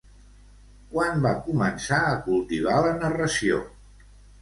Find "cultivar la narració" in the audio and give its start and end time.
2.31-3.65